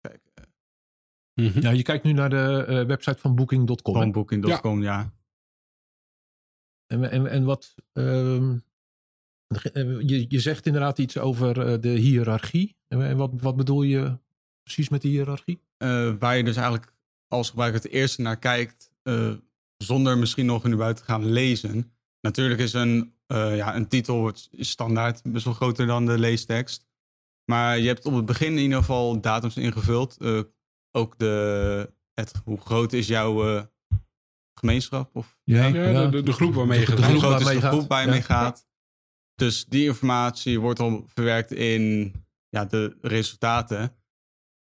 [0.00, 0.44] kijk, eh,
[1.34, 1.60] Mhm.
[1.60, 3.94] Ja, je kijkt nu naar de eh, website van Booking.com.
[3.94, 5.12] van Booking.com, ja.
[6.86, 7.74] En, en, en wat.
[7.92, 8.58] ehm,
[9.72, 12.76] eh, je, je zegt inderdaad iets over eh, de hiërarchie.
[12.88, 14.18] En, wat, wat bedoel je
[14.62, 15.62] precies met de hiërarchie?
[15.76, 16.92] Eh, waar je dus eigenlijk
[17.28, 19.34] als gebruiker het eerste naar kijkt, eh,
[19.82, 21.92] zonder misschien nog in buiten te gaan lezen.
[22.20, 26.86] Natuurlijk is een, eh, ja, een titel standaard best wel groter dan de leestekst.
[27.44, 30.16] Maar je hebt op het begin in ieder geval datums ingevuld.
[30.18, 30.40] Eh,
[30.96, 33.62] ook de, het, hoe groot is jouw eh,
[34.54, 35.16] gemeenschap?
[35.16, 37.00] Of Ja, Ja, de- de- de groep waarmee je de, gaat.
[37.00, 38.12] hoe groep groot is de groep waar je Ja.
[38.12, 38.66] mee gaat?
[39.34, 42.12] Dus die informatie wordt dan verwerkt in
[42.48, 43.96] ja, de resultaten.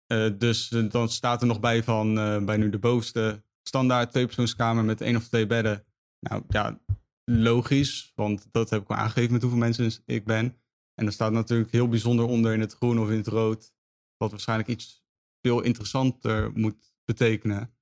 [0.06, 4.84] Eh, dus dan staat er nog bij van eh, bij nu de bovenste standaard tweepersoonskamer
[4.84, 5.84] met één of twee bedden.
[6.20, 6.80] Nou ja,
[7.24, 10.56] logisch, want dat heb ik al aangegeven met hoeveel mensen ik ben.
[10.94, 13.72] En er staat natuurlijk heel bijzonder onder in het groen of in het rood,
[14.16, 15.04] wat waarschijnlijk iets
[15.40, 17.72] veel interessanter moet betekenen.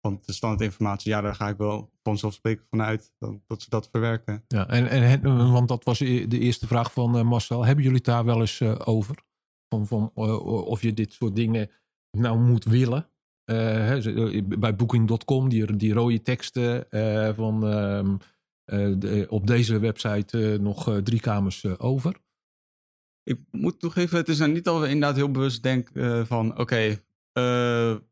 [0.00, 4.44] Want de standaardinformatie, ja, daar ga ik wel vanzelfsprekend vanuit dat, dat ze dat verwerken.
[4.48, 7.64] Ja, en, en, het- want dat was de eerste vraag van eh, Marcel.
[7.64, 9.16] Hebben jullie het daar wel eens eh, over?
[9.68, 11.70] Van, van, eh, of je dit soort dingen
[12.10, 13.08] nou moet willen?
[13.48, 14.06] Eh,
[14.36, 18.16] eh, bij Booking.com, die, die rode teksten eh, van ehm,
[18.64, 22.16] eh, de- op deze website eh, nog drie kamers over.
[23.22, 26.58] Ik moet toegeven, het is nou niet dat we inderdaad heel bewust denken eh, van...
[26.58, 26.96] oké, eh,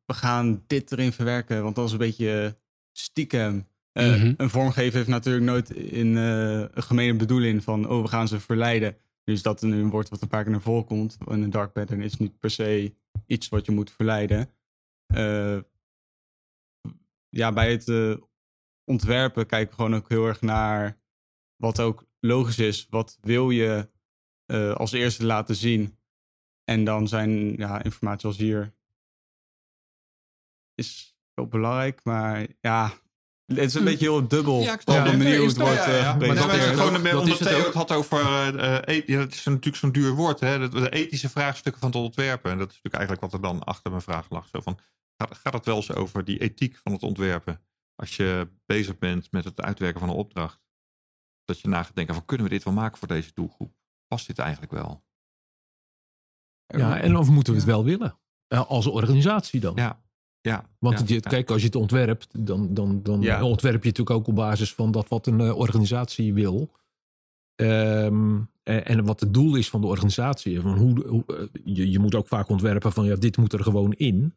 [0.07, 2.57] we gaan dit erin verwerken, want dat is een beetje
[2.93, 3.67] stiekem.
[3.93, 4.35] Eh, Mhm.
[4.37, 7.89] Een vormgever heeft natuurlijk nooit in, eh, een gemene bedoeling van...
[7.89, 8.97] oh, we gaan ze verleiden.
[9.25, 11.19] Dus dat nu een woord wat een paar keer naar voren komt.
[11.29, 12.95] En een dark pattern is niet per se
[13.27, 14.49] iets wat je moet verleiden.
[15.07, 15.61] Eh,
[17.29, 18.17] ja, bij het eh,
[18.85, 21.01] ontwerpen kijken we gewoon ook heel erg naar
[21.57, 22.87] wat ook logisch is.
[22.89, 23.91] Wat wil je
[24.47, 25.99] eh, als eerste laten zien?
[26.65, 28.75] En dan zijn ja, informatie als hier
[30.75, 32.93] is wel belangrijk, maar ja,
[33.47, 35.19] het is een beetje heel dubbel Ja, ik op snap de het.
[35.19, 36.03] manier hoe Is het wordt ja, ja, eh, ja.
[36.05, 36.51] Maar gepresenteerd.
[36.61, 38.21] dat is gewoon Dat een, omdat het Theo het had over.
[38.21, 40.59] eh, eh, et- ja, dat is natuurlijk zo'n duur woord, hè?
[40.59, 42.51] dat- De ethische vraagstukken van het ontwerpen.
[42.51, 44.49] En dat is natuurlijk eigenlijk wat er dan achter mijn vraag lag.
[44.53, 44.79] Zo van,
[45.17, 47.61] gaat, gaat het wel eens over die ethiek van het ontwerpen?
[47.95, 50.61] Als je bezig bent met het uitwerken van een opdracht.
[51.45, 53.75] Dat je na gaat denken: van, kunnen we dit wel maken voor deze doelgroep?
[54.07, 55.05] Past dit eigenlijk wel?
[56.67, 58.19] Ja, en of moeten we het wel willen?
[58.49, 59.73] Eh, als organisatie dan?
[59.77, 60.03] Ja,
[60.47, 60.69] ja.
[60.79, 63.45] Want ja, je, kijk, als je het ontwerpt, dan, dan, dan Ja.
[63.45, 66.71] ontwerp je natuurlijk ook op basis van dat wat een eh, organisatie wil.
[67.55, 70.61] Ehm, en, en wat het doel is van de organisatie.
[70.61, 73.63] Van hoe, hoe, eh, je, je moet ook vaak ontwerpen van ja, dit moet er
[73.63, 74.35] gewoon in.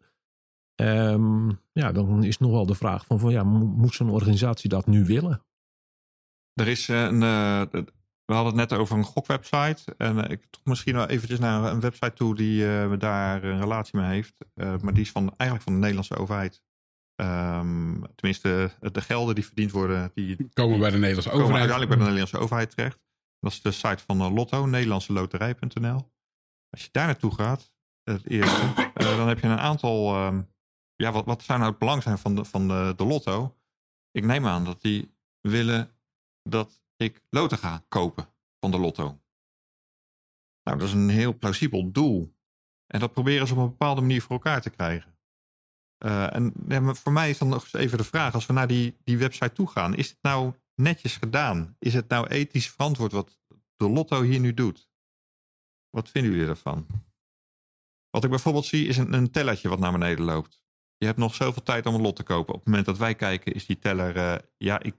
[0.76, 4.70] Ehm, ja, dan is nog wel de vraag van, van ja, mo- moet zo'n organisatie
[4.70, 5.42] dat nu willen?
[6.54, 7.24] Er is een.
[7.24, 7.62] eh,
[8.30, 9.96] we hadden het net over een gokwebsite.
[9.98, 13.60] En eh, ik toch misschien wel eventjes naar een website toe die eh, daar een
[13.60, 14.34] relatie mee heeft.
[14.54, 16.62] Eh, maar die is van, eigenlijk van de Nederlandse overheid.
[17.16, 21.70] Ehm, tenminste, de gelden die verdiend worden, die Komen bij de Nederlandse komen overheid.
[21.70, 23.00] uiteindelijk bij de Nederlandse overheid terecht.
[23.40, 26.12] Dat is de site van Lotto, nederlandseloterij.nl.
[26.70, 27.72] Als je daar naartoe gaat,
[28.04, 30.16] het eerste, dan heb je een aantal.
[30.16, 30.42] ehm,
[30.96, 33.58] ja, wat, wat zou nou het belang zijn van de, van de, de Lotto?
[34.12, 35.92] Ik neem aan dat die willen
[36.44, 39.22] dat ik loten ga kopen van de Lotto.
[40.64, 42.38] Nou, dat is een heel plausibel doel.
[42.88, 45.20] En dat proberen ze op een bepaalde manier voor elkaar te krijgen.
[45.98, 48.68] Eh, en ja, voor mij is dan nog eens even de vraag: als we naar
[48.68, 51.76] die, die website toe gaan, is het nou netjes gedaan?
[51.80, 53.38] Is het nou ethisch verantwoord wat
[53.76, 54.90] de Lotto hier nu doet?
[55.90, 56.88] Wat vinden jullie ervan?
[58.10, 60.64] Wat ik bijvoorbeeld zie is een, een tellertje wat naar beneden loopt.
[60.98, 62.54] Je hebt nog zoveel tijd om een lot te kopen.
[62.54, 64.96] Op het moment dat wij kijken is die teller, eh, ja, ik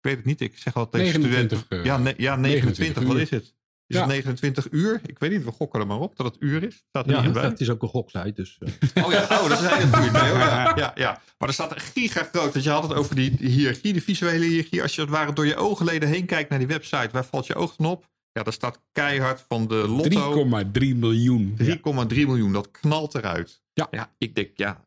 [0.00, 0.40] weet het niet.
[0.40, 1.78] Ik zeg wel tegen 29, studenten.
[1.78, 3.56] eh, ja, ne- ja, 29, 29 wat is het?
[3.86, 4.02] Is Ja.
[4.02, 5.00] het 29 uur?
[5.06, 6.84] Ik weet niet, we gokken er maar op dat het uur is.
[6.88, 7.42] Staat er Ja, niet bij.
[7.44, 8.32] het is ook een goksite.
[8.32, 8.58] Dus,
[8.94, 9.04] eh.
[9.04, 10.12] Oh ja, oh, dat is hoor.
[10.12, 11.20] Ja, ja, ja.
[11.38, 12.52] Maar er staat een giga groot.
[12.52, 14.82] Dat je had het over die, die hiërarchie, de visuele hiërarchie.
[14.82, 17.54] Als je het ware door je oogleden heen kijkt naar die website, waar valt je
[17.54, 18.06] oog dan op?
[18.32, 21.56] Ja, daar staat keihard van de lotto 3,3 miljoen.
[21.56, 22.52] 3,3 miljoen.
[22.52, 23.62] Dat knalt eruit.
[23.72, 23.88] Ja.
[23.90, 24.14] ja.
[24.18, 24.84] Ik denk, ja,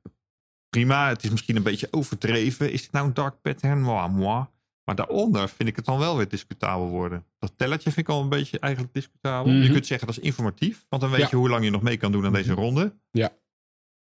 [0.70, 1.10] prima.
[1.10, 2.72] Het is misschien een beetje overdreven.
[2.72, 3.82] Is het nou een dark pattern?
[3.82, 4.46] Moi, moi.
[4.84, 7.26] Maar daaronder vind ik het dan wel weer discutabel worden.
[7.40, 9.54] Dat tellertje vind ik al een beetje eigenlijk discutabel.
[9.54, 9.62] Mhm.
[9.62, 10.86] Je kunt zeggen dat is informatief.
[10.90, 11.28] Want dan weet Ja.
[11.30, 12.96] je hoe lang je nog mee kan doen aan deze ronde.
[13.12, 13.30] Ja.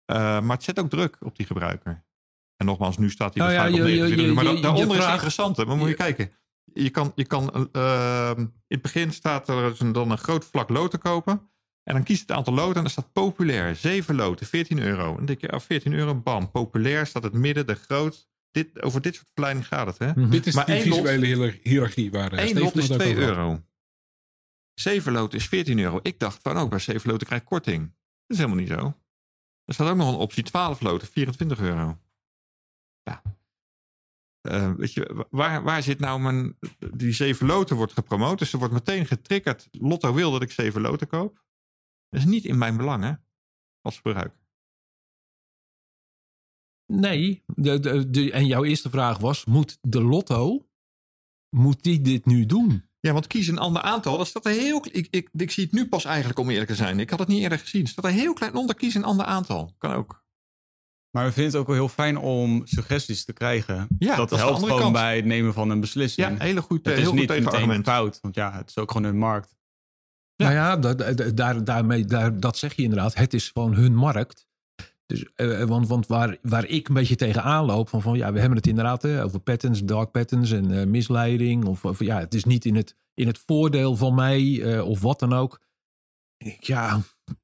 [0.05, 2.03] Eh, maar het zet ook druk op die gebruiker.
[2.57, 4.83] En nogmaals, nu staat hij ja, waarschijnlijk je- op je- 29 je- Maar je- daaronder
[4.89, 5.57] is het vraagt- interessant.
[5.57, 5.65] hè.
[5.65, 6.31] Maar moet je kijken.
[6.73, 10.69] Je kan, je kan eh, in het begin staat er dus dan een groot vlak
[10.69, 11.49] loten kopen.
[11.83, 13.75] En dan kiest het aantal loten en dan staat populair.
[13.75, 15.09] 7 loten, 14 euro.
[15.09, 16.51] En dan denk je, oh, 14 euro, bam.
[16.51, 18.27] Populair staat het midden, de groot.
[18.55, 20.11] Dit, over dit soort verleiding gaat het, hè?
[20.11, 20.29] Mhm.
[20.29, 22.91] Dit is Maar die lot- visuele hier- hiërarchie waar eh, Eén Steven lot is het
[22.91, 23.35] ook 2 over had.
[23.37, 23.63] euro.
[24.73, 25.99] 7 loten is 14 euro.
[26.01, 27.81] Ik dacht van ook bij 7 loten krijg ik korting.
[27.85, 27.93] Dat
[28.27, 28.97] is helemaal niet zo.
[29.65, 31.99] Er staat ook nog een optie 12 loten, 24 euro.
[33.03, 33.21] Ja.
[34.41, 36.57] Eh, weet je, waar, waar zit nou mijn...
[36.93, 39.67] Die 7 loten wordt gepromoot, dus er wordt meteen getriggerd.
[39.71, 41.43] Lotto wil dat ik 7 loten koop.
[42.09, 43.13] Dat is niet in mijn belang, hè?
[43.81, 44.43] Als gebruiker.
[46.87, 50.67] Nee, de, de, de- en jouw eerste vraag was: moet de lotto,
[51.49, 52.83] moet die dit nu doen?
[52.99, 54.17] Ja, want kies een ander aantal.
[54.17, 54.85] Dat staat er heel.
[54.91, 56.99] Ik, ik, ik zie het nu pas eigenlijk om eerlijk te zijn.
[56.99, 57.81] Ik had het niet eerder gezien.
[57.81, 58.75] Er staat er heel klein onder.
[58.75, 59.73] Kies een ander aantal.
[59.77, 60.23] Kan ook.
[61.11, 63.87] Maar we vinden het ook wel heel fijn om suggesties te krijgen.
[63.99, 64.93] Ja, dat helpt gewoon kant.
[64.93, 66.27] bij het nemen van een beslissing.
[66.27, 67.85] Ja, hele goed, het heel is goed niet meteen tegenargument.
[67.85, 69.55] fout, want ja, het is ook gewoon hun markt.
[70.35, 73.15] Nou ja, da- daar, daarmee, daar, dat zeg je inderdaad.
[73.15, 74.44] Het is gewoon hun markt.
[75.05, 78.39] Dus, eh, want want waar, waar ik een beetje tegenaan loop, van, van ja, we
[78.39, 81.65] hebben het inderdaad hè, over patterns, dark patterns en eh, misleiding.
[81.65, 85.01] Of, of ja, het is niet in het, in het voordeel van mij eh, of
[85.01, 85.63] wat dan ook.
[86.59, 87.01] Ja,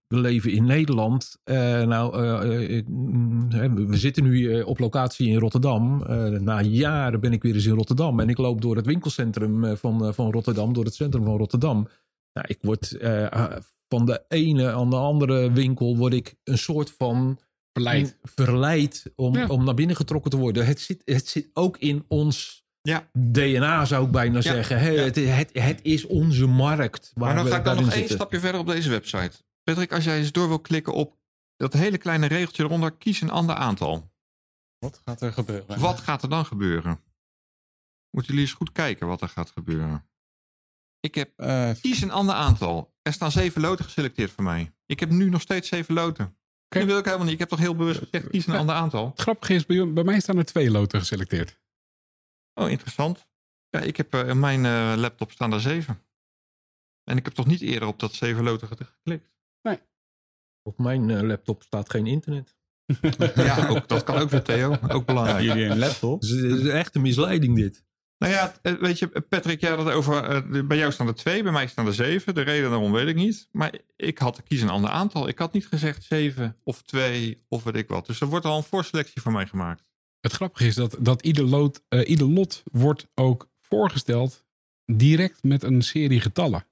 [0.08, 1.38] we leven in Nederland.
[1.43, 6.04] Eh, nou, eh, eh, mm, we zitten nu eh, op locatie in Rotterdam.
[6.04, 8.19] Eh, na jaren ben ik weer eens in Rotterdam.
[8.19, 11.38] En ik loop door het winkelcentrum eh, van, eh, van Rotterdam, door het centrum van
[11.38, 11.88] Rotterdam.
[12.34, 13.47] Nou, ik word eh,
[13.88, 17.39] van de ene aan de andere winkel word ik een soort van
[17.73, 18.17] Verleid.
[18.23, 19.47] verleid om, Ja.
[19.47, 20.65] om naar binnen getrokken te worden.
[20.65, 24.79] Het zit, het zit ook in ons Ja, DNA, zou ik bijna zeggen.
[24.79, 27.12] Het, het, het is onze markt.
[27.15, 29.31] Waar maar dan we ga ik dan nog één stapje verder op deze website.
[29.63, 31.17] Patrick, als jij eens door wil klikken op
[31.55, 34.12] dat hele kleine regeltje eronder, kies een ander aantal.
[34.77, 35.79] Wat gaat er gebeuren?
[35.79, 36.99] Wat gaat er dan gebeuren?
[38.10, 40.05] Moeten jullie eens goed kijken wat er gaat gebeuren.
[40.99, 42.93] Ik heb Eh, kies een ander aantal.
[43.01, 44.73] Er staan zeven loten geselecteerd voor mij.
[44.86, 46.36] Ik heb nu nog steeds zeven loten.
[46.79, 47.34] Dat wil ik helemaal niet.
[47.34, 49.07] Ik heb toch heel bewust gezegd, kies een ander aantal.
[49.10, 51.60] Het grappige is, bij, bij mij staan er twee loten geselecteerd.
[52.53, 53.27] Oh, interessant.
[53.69, 56.01] Ja, ik heb eh, in mijn eh, laptop staan er zeven.
[57.03, 59.29] En ik heb toch niet eerder op dat zeven loten ge- geklikt.
[60.63, 62.55] Op mijn eh, laptop staat geen internet.
[63.36, 64.77] Ja, ook, dat kan ook weer, Theo.
[64.88, 65.43] Ook belangrijk.
[65.45, 66.21] jullie een laptop?
[66.21, 67.84] Dus het is echt een misleiding dit.
[68.21, 70.23] Nou ja, weet je, Patrick, had het over.
[70.23, 72.36] eh, bij jou staan er twee, bij mij staan er zeven.
[72.36, 73.47] De reden daarom weet ik niet.
[73.51, 75.27] Maar ik had kies een ander aantal.
[75.27, 78.05] Ik had niet gezegd zeven of twee of weet ik wat.
[78.05, 79.84] Dus er wordt al een voorselectie voor mij gemaakt.
[80.19, 84.45] Het grappige is dat, dat ieder, lot, eh, ieder lot wordt ook voorgesteld
[84.86, 86.65] direct met een serie getallen.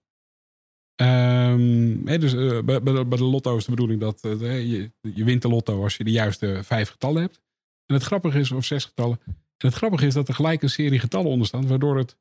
[0.96, 5.42] Hè, dus eh, bij, de, bij de lotto is de bedoeling dat je, je wint
[5.42, 7.42] de lotto als je de juiste vijf getallen hebt.
[7.86, 9.20] En het grappige is, of zes getallen.
[9.60, 12.18] En het grappige is dat er gelijk een serie getallen onder staan, waardoor het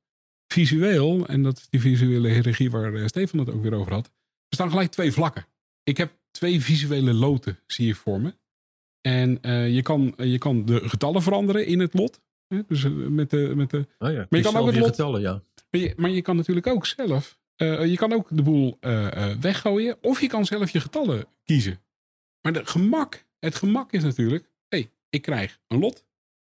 [0.53, 4.07] visueel, en dat is die visuele hiërarchie waar eh, Stefan het ook weer over had,
[4.49, 5.47] er staan gelijk twee vlakken.
[5.83, 8.35] Ik heb twee visuele loten, zie ik voor me.
[9.01, 12.21] En eh, je, kan, je kan de getallen veranderen in het lot.
[12.49, 12.61] Hè?
[12.67, 15.43] Dus eh, met de, met de, Oh ja, kan ook het lot- getallen, ja.
[15.71, 17.39] maar, je, maar je kan natuurlijk ook zelf.
[17.57, 19.97] eh, je kan ook de boel eh, eh, weggooien.
[20.03, 21.81] Of je kan zelf je getallen kiezen.
[22.43, 24.45] Maar de gemak, het gemak is natuurlijk.
[24.69, 26.05] Hé, hey, ik krijg een lot.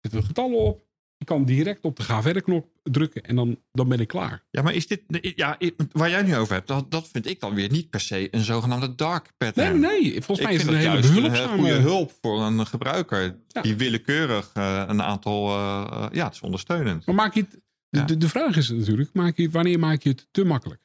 [0.03, 0.91] Er zitten getallen op.
[1.17, 3.23] Ik kan direct op de ga verder knop drukken.
[3.23, 4.45] En dan, dan ben ik klaar.
[4.51, 5.03] Ja, maar is dit.
[5.37, 5.59] Ja,
[5.93, 8.41] waar jij nu over hebt, dat, dat vind ik dan weer niet per se een
[8.45, 9.81] zogenaamde dark Nee, pattern.
[9.81, 10.23] nee.
[10.23, 11.59] Volgens mij ik is het een hele behulpzame...
[11.59, 13.39] goede hulp voor een gebruiker.
[13.49, 13.63] Ja.
[13.63, 15.49] Die willekeurig eh, een aantal.
[15.49, 17.07] eh, ja, het is ondersteunend.
[17.07, 17.51] Maar maak je het...
[17.89, 18.05] De, Ja.
[18.05, 20.81] de, de vraag is natuurlijk, maak je, wanneer maak je het te makkelijk?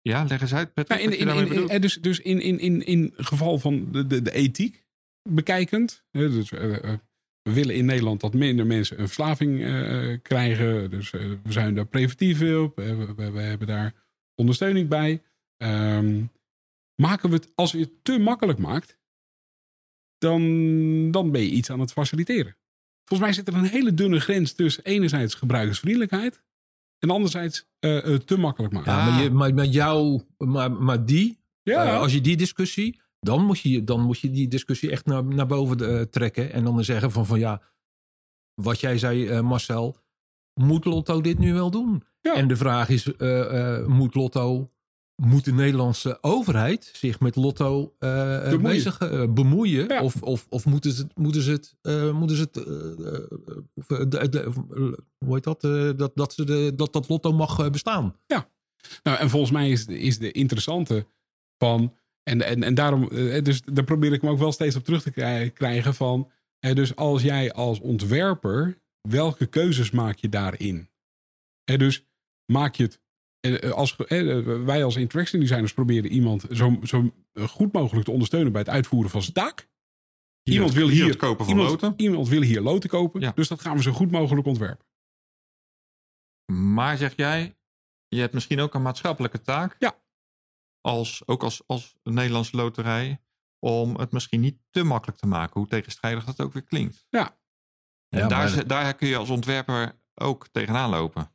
[0.00, 0.98] Ja, leg eens uit, Patrick.
[0.98, 4.06] Nou, in, wat je in, in, dus dus in, in, in, in geval van de,
[4.06, 4.84] de, de ethiek
[5.28, 6.04] bekijkend.
[6.10, 6.98] hè, Dus, eh, eh,
[7.42, 10.90] we willen in Nederland dat minder mensen een verslaving eh, krijgen.
[10.90, 12.78] Dus eh, we zijn daar preventief op.
[12.78, 13.94] eh, We, we, we hebben daar
[14.34, 15.22] ondersteuning bij.
[15.56, 16.22] Ehm,
[17.02, 18.98] maken we het, als je het te makkelijk maakt,
[20.18, 22.56] dan, dan ben je iets aan het faciliteren.
[23.04, 26.42] Volgens mij zit er een hele dunne grens tussen enerzijds gebruikersvriendelijkheid
[26.98, 28.92] en anderzijds eh, eh, te makkelijk maken.
[28.92, 29.06] Ja, Ah.
[29.14, 33.44] maar, je, maar, maar jou, maar, maar die, Ja, eh, als je die discussie, dan
[33.44, 36.52] moet je, dan moet je die discussie echt naar, naar boven eh, trekken.
[36.52, 37.62] En dan zeggen van, van ja,
[38.54, 39.96] wat jij zei eh, Marcel,
[40.60, 42.04] moet Lotto dit nu wel doen?
[42.20, 42.34] Ja.
[42.34, 44.70] En de vraag is, eh, moet Lotto,
[45.22, 48.62] moet de Nederlandse overheid zich met Lotto Bemoeien.
[48.62, 48.98] bezig
[49.34, 49.88] bemoeien?
[49.88, 50.02] Ja.
[50.02, 51.76] Of, of, of moeten ze, moeten ze het,
[52.12, 52.56] moeten ze het
[53.74, 55.60] of, de, de- of, eh, hoe heet dat,
[55.98, 58.16] dat, dat, ze de, dat, dat Lotto mag bestaan?
[59.02, 61.06] Nou, en volgens mij is, is de interessante
[61.58, 61.94] van.
[62.22, 65.02] En, en, en daarom, eh, dus daar probeer ik me ook wel steeds op terug
[65.02, 66.30] te krij- krijgen van.
[66.58, 70.90] eh, Dus als jij als ontwerper, welke keuzes maak je daarin?
[71.64, 72.06] Eh, Dus
[72.52, 73.00] maak je het.
[73.40, 78.52] eh, Als, eh, wij als interaction designers proberen iemand zo, zo goed mogelijk te ondersteunen
[78.52, 79.70] bij het uitvoeren van zijn taak.
[80.42, 81.94] Iemand wil hier kopen van iemand, loten.
[81.96, 83.20] Iemand wil hier loten kopen.
[83.20, 83.32] Ja.
[83.34, 84.86] Dus dat gaan we zo goed mogelijk ontwerpen.
[86.52, 87.56] Maar zeg jij,
[88.08, 89.76] je hebt misschien ook een maatschappelijke taak.
[89.78, 90.00] Ja.
[90.82, 93.22] Als, ook als, als Nederlandse loterij.
[93.58, 95.60] Om het misschien niet te makkelijk te maken.
[95.60, 97.06] Hoe tegenstrijdig dat ook weer klinkt.
[97.08, 97.40] Ja.
[98.08, 101.34] En Ja, daar, maar- daar kun je als ontwerper ook tegenaan lopen.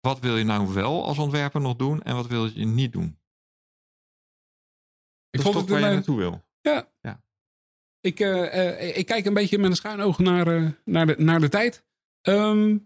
[0.00, 3.18] Wat wil je nou wel als ontwerper nog doen en wat wil je niet doen?
[5.30, 6.48] Ik Dat is vond toch het waar je naartoe wil.
[8.00, 11.14] Ik, eh, eh, ik kijk een beetje met een schuin oog naar, eh, naar, de,
[11.18, 11.86] naar de tijd.
[12.20, 12.78] Ehm,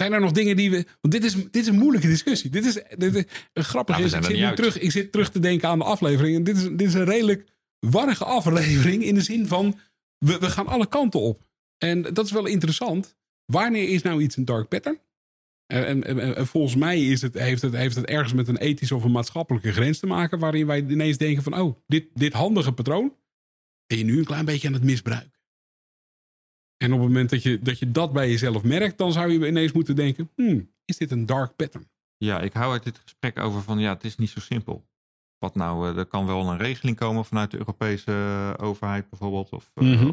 [0.00, 0.86] zijn er nog dingen die we.
[1.00, 2.50] Want dit is, dit is een moeilijke discussie.
[2.50, 3.96] Dit is, dit is eh, grappig.
[3.96, 6.36] We is, ik, zit nu terug, ik zit terug te denken aan de aflevering.
[6.36, 7.44] En dit is, dit is een redelijk
[7.78, 9.02] warrige aflevering.
[9.04, 9.78] In de zin van.
[10.18, 11.42] We, we gaan alle kanten op.
[11.78, 13.16] En dat is wel interessant.
[13.44, 14.98] Wanneer is nou iets een dark pattern?
[15.66, 18.56] En, en, en- en volgens mij is het, heeft, het, heeft het ergens met een
[18.56, 20.38] ethische of een maatschappelijke grens te maken.
[20.38, 21.60] Waarin wij ineens denken van.
[21.60, 23.14] Oh, dit, dit handige patroon
[23.86, 25.39] ben je nu een klein beetje aan het misbruiken.
[26.82, 29.46] En op het moment dat je dat, je dat bij jezelf merkt, dan zou je
[29.48, 31.88] ineens moeten denken: hmm, is dit een dark pattern?
[32.16, 34.88] Ja, ik hou uit dit gesprek over van ja, het is niet zo simpel.
[35.38, 39.50] Wat nou, eh, er kan wel een regeling komen vanuit de Europese eh, overheid bijvoorbeeld.
[39.52, 40.10] Of, eh, Mhm.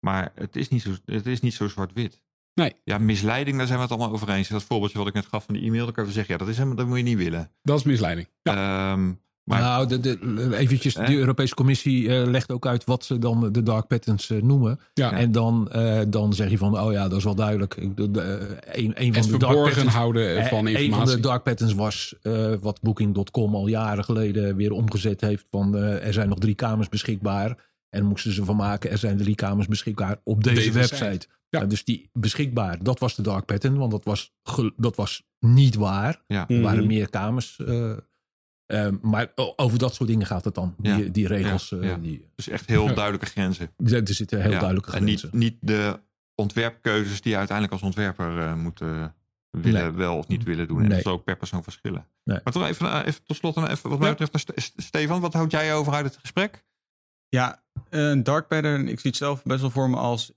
[0.00, 2.22] Maar het is niet zo, het is niet zo zwart-wit.
[2.54, 2.72] Nee.
[2.84, 4.48] Ja, misleiding, daar zijn we het allemaal over eens.
[4.48, 6.48] Dat voorbeeldje wat ik net gaf van die e-mail, dan kan je zeggen, ja, dat,
[6.48, 7.50] is helemaal, dat moet je niet willen.
[7.62, 8.28] Dat is misleiding.
[8.42, 9.12] Ja, Ehm,
[9.44, 11.04] maar nou, de, de, eventjes, Hè?
[11.06, 14.78] de Europese Commissie eh, legt ook uit wat ze dan de dark patterns eh, noemen.
[14.94, 15.12] ja.
[15.12, 17.74] En dan, eh, dan zeg je van, oh ja, dat is wel duidelijk.
[17.76, 20.82] Ik- de- de- een, een het van de dark verborgen patterns houden van Een van
[20.82, 21.14] informatie.
[21.14, 25.46] de dark patterns was eh, wat Booking.com al jaren geleden weer omgezet heeft.
[25.50, 27.70] Van eh, er zijn nog drie kamers beschikbaar.
[27.90, 31.26] En moesten ze van maken, er zijn drie kamers beschikbaar op deze, Deze website.
[31.48, 31.64] Ja.
[31.64, 33.76] Dus die beschikbaar, dat was de dark pattern.
[33.76, 34.32] Want dat was,
[34.76, 36.22] dat was niet waar.
[36.26, 36.86] ja, Er waren Mhm.
[36.86, 37.60] meer kamers.
[38.66, 40.74] Eh, eh, maar over dat soort dingen gaat het dan.
[40.78, 41.08] Die, Ja.
[41.10, 41.96] die regels, Ja, eh, ja.
[41.96, 43.70] Die, dus echt heel duidelijke grenzen.
[43.84, 45.30] er zitten heel Ja, duidelijke En grenzen.
[45.32, 46.00] niet, niet de
[46.34, 49.06] ontwerpkeuzes die je uiteindelijk als ontwerper eh, moet eh,
[49.50, 49.90] willen, Nee.
[49.90, 50.76] wel of niet willen doen.
[50.76, 50.92] En Nee.
[50.94, 52.06] dat zal ook per persoon verschillen.
[52.24, 52.40] Nee.
[52.44, 54.14] Maar toch even, even tot slot, en even, wat mij Ja.
[54.14, 56.64] betreft, Stefan, wat houd jij over uit het gesprek?
[57.28, 60.32] Ja, een dark pattern, ik zie het zelf best wel voor me als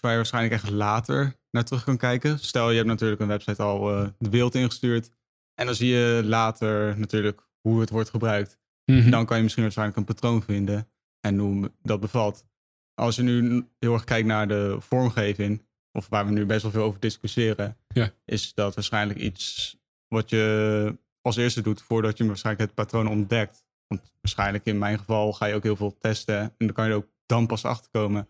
[0.00, 2.38] waar je waarschijnlijk echt later naar terug kan kijken.
[2.38, 5.10] Stel, je hebt natuurlijk een website al eh, de wereld ingestuurd.
[5.54, 8.58] En dan zie je later natuurlijk hoe het wordt gebruikt.
[8.84, 9.10] Mhm.
[9.10, 10.88] Dan kan je misschien waarschijnlijk een patroon vinden
[11.20, 12.46] en hoe dat bevalt.
[12.94, 16.70] Als je nu heel erg kijkt naar de vormgeving, of waar we nu best wel
[16.70, 18.10] veel over discussiëren, Ja.
[18.24, 19.76] is dat waarschijnlijk iets
[20.08, 23.64] wat je als eerste doet voordat je waarschijnlijk het patroon ontdekt.
[23.86, 26.90] Want waarschijnlijk in mijn geval ga je ook heel veel testen en dan kan je
[26.90, 28.28] er ook dan pas achter komen.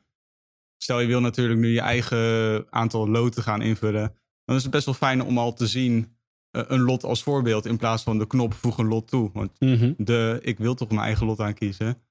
[0.77, 4.85] Stel je wil natuurlijk nu je eigen aantal loten gaan invullen, dan is het best
[4.85, 6.13] wel fijn om al te zien
[6.54, 9.30] een lot als voorbeeld in plaats van de knop voeg een lot toe.
[9.32, 9.92] Want Mhm.
[9.96, 12.02] de ik wil toch mijn eigen lot aankiezen.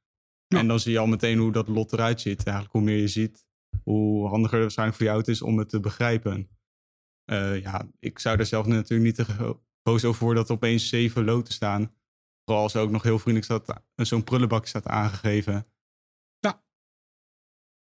[0.48, 0.60] Ja.
[0.60, 2.44] En dan zie je al meteen hoe dat lot eruit ziet.
[2.44, 3.46] Eigenlijk hoe meer je ziet,
[3.84, 6.50] hoe handiger het waarschijnlijk voor jou het is om het te begrijpen.
[7.26, 10.90] Eh, ja, ik zou er zelf natuurlijk niet te boos over worden dat er opeens
[10.90, 11.92] zeven loten staan.
[12.46, 15.66] Vooral als er ook nog heel vriendelijk staat, zo'n prullenbak staat aangegeven.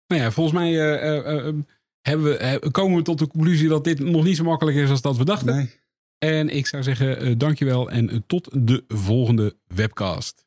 [0.07, 1.55] Nou ja, volgens mij eh, eh, eh,
[2.01, 4.91] hebben we, eh, komen we tot de conclusie dat dit nog niet zo makkelijk is
[4.91, 5.57] als dat we dachten.
[5.57, 5.71] Nee.
[6.19, 10.47] En ik zou zeggen, eh, dankjewel en eh, tot de volgende webcast.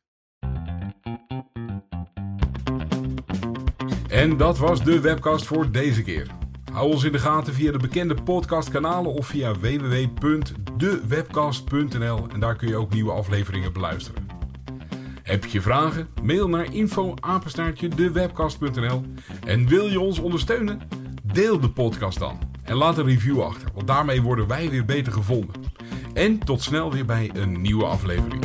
[4.08, 6.28] En dat was de webcast voor deze keer.
[6.72, 12.68] Hou ons in de gaten via de bekende podcastkanalen of via www.dewebcast.nl en daar kun
[12.68, 14.28] je ook nieuwe afleveringen beluisteren.
[15.24, 16.08] Heb je vragen?
[16.24, 17.14] Mail naar info
[17.95, 19.04] dewebcast.nl
[19.45, 20.82] en wil je ons ondersteunen?
[21.24, 25.14] Deel de podcast dan en laat een review achter, want daarmee worden wij weer beter
[25.14, 25.56] gevonden.
[26.14, 28.43] En tot snel weer bij een nieuwe aflevering.